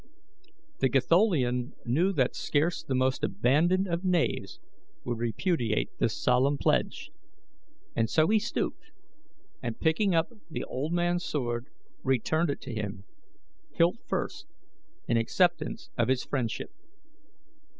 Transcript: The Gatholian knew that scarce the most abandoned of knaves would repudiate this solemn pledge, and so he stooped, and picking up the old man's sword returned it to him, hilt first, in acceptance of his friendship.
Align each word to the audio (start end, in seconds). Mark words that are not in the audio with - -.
The 0.79 0.89
Gatholian 0.89 1.73
knew 1.85 2.11
that 2.13 2.35
scarce 2.35 2.81
the 2.81 2.95
most 2.95 3.23
abandoned 3.23 3.87
of 3.87 4.03
knaves 4.03 4.59
would 5.03 5.19
repudiate 5.19 5.91
this 5.99 6.17
solemn 6.17 6.57
pledge, 6.57 7.11
and 7.95 8.09
so 8.09 8.27
he 8.29 8.39
stooped, 8.39 8.89
and 9.61 9.79
picking 9.79 10.15
up 10.15 10.33
the 10.49 10.63
old 10.63 10.91
man's 10.91 11.23
sword 11.23 11.67
returned 12.01 12.49
it 12.49 12.61
to 12.61 12.73
him, 12.73 13.03
hilt 13.73 13.99
first, 14.07 14.47
in 15.07 15.17
acceptance 15.17 15.91
of 15.99 16.07
his 16.07 16.23
friendship. 16.23 16.71